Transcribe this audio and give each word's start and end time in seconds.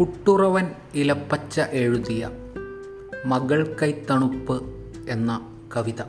കുട്ടുറവൻ 0.00 0.66
ഇലപ്പച്ച 0.94 1.60
എഴുതിയ 1.60 2.30
മകൾ 3.26 3.76
കൈത്തണുപ്പ് 3.82 4.56
എന്ന 5.08 5.48
കവിത. 5.76 6.02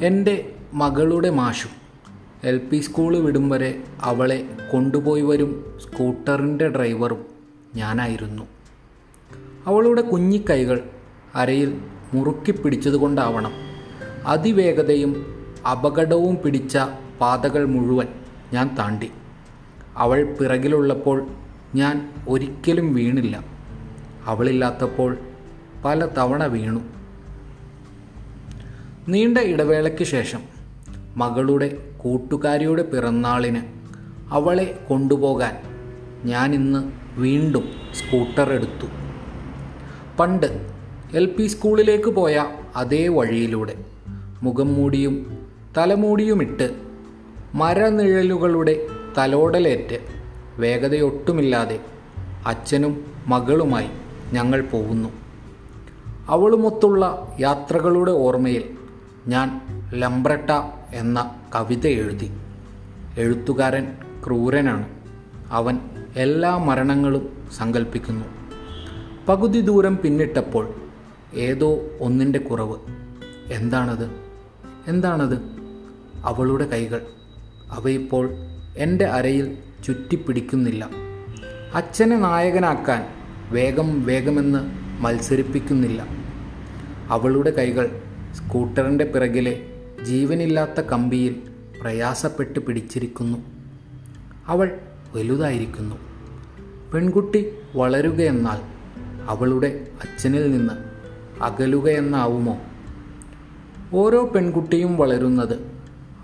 എന്റെ 0.00 0.52
മകളുടെ 0.74 1.30
മാഷും 1.30 1.70
എൽ 2.44 2.58
പി 2.58 2.78
സ്കൂൾ 2.78 3.16
വിടും 3.16 3.48
വരെ 3.48 3.84
അവളെ 4.00 4.48
കൊണ്ടുപോയി 4.72 5.22
വരും 5.22 5.78
സ്കൂട്ടറിന്റെ 5.82 6.68
ഡ്രൈവറും 6.68 7.26
ഞാനായിരുന്നു. 7.74 8.42
അവളുടെ 9.66 10.00
കുഞ്ഞിക്കൈകൾ 10.00 10.90
അരയിൽ 11.34 11.80
മുറുക്കി 12.14 12.50
പിടിച്ചതുകൊണ്ടാവണം 12.50 13.52
അതിവേഗതയും 14.26 15.26
അപകടവും 15.70 16.38
പിടിച്ച 16.44 16.78
പാതകൾ 17.20 17.64
മുഴുവൻ 17.64 18.06
ഞാൻ 18.52 18.76
താണ്ടി. 18.78 19.10
അവൾ 19.96 20.24
പിറകിലുള്ളപ്പോൾ 20.24 21.26
ഞാൻ 21.74 22.10
ഒരിക്കലും 22.28 22.94
വീണില്ല. 22.94 23.44
അവളില്ലാത്തപ്പോൾ 24.26 25.16
പല 25.84 26.06
തവണ 26.06 26.44
വീണു. 26.44 26.80
നീണ്ട 29.08 29.38
ഇടവേളയ്ക്ക് 29.38 30.04
ശേഷം 30.04 30.42
മകളുടെ 31.16 31.78
കൂട്ടുകാരിയുടെ 31.96 32.82
പിറന്നാളിന് 32.82 33.62
അവളെ 34.28 34.78
കൊണ്ടുപോകാൻ 34.88 35.54
ഞാൻ 36.24 36.54
ഇന്ന് 36.54 36.80
വീണ്ടും 37.20 37.64
സ്കൂട്ടർ 37.94 38.52
എടുത്തു. 38.52 38.86
പണ്ട് 40.18 40.66
എൽ 41.14 41.26
പി 41.26 41.46
സ്കൂളിലേക്ക് 41.46 42.10
പോയ 42.10 42.46
അതേ 42.76 43.08
വഴിയിലൂടെ 43.08 43.74
മുഖം 44.42 44.74
മൂടിയും 44.74 45.14
തലമൂടിയുമിട്ട് 45.76 46.76
മരനിഴലുകളുടെ 47.54 48.86
തലോടലേറ്റ് 49.18 49.98
വേഗതയൊട്ടുമില്ലാതെ 50.58 51.80
അച്ഛനും 52.46 53.06
മകളുമായി 53.26 53.88
ഞങ്ങൾ 54.32 54.60
പോകുന്നു. 54.60 55.08
അവളുമൊത്തുള്ള 56.28 57.36
യാത്രകളുടെ 57.40 58.12
ഓർമ്മയിൽ 58.12 58.76
ഞാൻ 59.26 59.60
ലംബ്രട്ട 59.94 60.50
എന്ന 60.94 61.34
കവിത 61.54 61.86
എഴുതി. 61.86 62.30
എഴുത്തുകാരൻ 63.18 63.92
ക്രൂരനാണ്. 64.26 64.88
അവൻ 65.50 65.78
എല്ലാ 66.16 66.56
മരണങ്ങളും 66.56 67.48
സങ്കല്പിക്കുന്നു 67.56 68.26
പകുതി 69.28 69.60
ദൂരം 69.60 69.96
പിന്നിട്ടപ്പോൾ 69.96 70.74
ഏതോ 71.34 71.78
ഒന്നിന്റെ 72.00 72.38
കുറവ്. 72.38 72.76
എന്താണത്? 73.52 74.10
എന്താണത്? 74.88 75.38
അവളുടെ 76.24 76.66
കൈകൾ. 76.66 77.06
അവയിപ്പോൾ 77.70 78.30
എന്റെ 78.78 79.04
അരയിൽ 79.04 79.56
ചുറ്റിപ്പിടിക്കുന്നില്ല. 79.84 80.88
അച്ഛനെ 81.74 82.18
നായകനാക്കാൻ 82.18 83.04
വേഗം 83.50 84.02
വേഗമെന്ന് 84.02 84.58
മത്സരിപ്പിക്കുന്നില്ല. 85.02 86.06
അവളുടെ 87.08 87.50
കൈകൾ 87.50 88.00
സ്കൂട്ടറിന്റെ 88.34 89.04
പിറകിലെ 89.04 89.66
ജീവനില്ലാത്ത 90.04 90.80
കമ്പിയിൽ 90.80 91.42
പ്രയാസപ്പെട്ട് 91.80 92.58
പിടിച്ചിരിക്കുന്നു. 92.58 93.38
അവൾ 94.46 94.78
വലുതായിരിക്കുന്നു. 95.14 95.96
പെൺകുട്ടി 96.94 97.52
വളരുകയെന്നാൽ 97.76 98.60
അവളുടെ 99.28 99.86
അച്ഛനിൽ 100.02 100.52
നിന്ന് 100.52 100.74
അകലുകയെന്നാവുമോ? 101.42 102.58
ഓരോ 103.92 104.26
പെൺകുട്ടിയും 104.26 104.96
വളരുന്നത് 104.96 105.72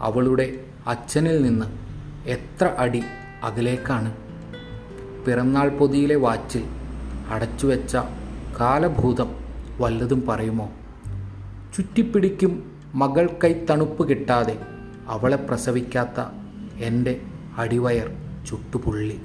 അവളുടെ 0.00 0.61
അച്ഛനിൽ 0.86 1.42
നിന്ന് 1.42 1.91
എത്ര 2.26 2.74
അടി 2.78 3.02
അകലേക്കാണ് 3.42 4.16
പിറന്നാൾ 5.27 5.68
പൊതിയിലെ 5.68 6.14
വാച്ചിൽ 6.14 6.64
അടച്ചുവെച്ച 7.28 7.96
കാലഭൂതം 8.60 9.34
വല്ലതും 9.80 10.27
പറയുമോ? 10.28 10.72
ചുറ്റിപ്പിടിക്കും 11.77 12.72
മകൾ 12.94 13.28
കൈ 13.44 13.52
തണുപ്പ് 13.70 14.08
കിട്ടാതെ 14.08 14.58
അവളെ 15.08 15.36
പ്രസവിക്കാത്ത 15.36 16.24
എന്റെ 16.78 17.20
അടിവയർ 17.58 18.11
ചുട്ടുപുള്ളി. 18.48 19.20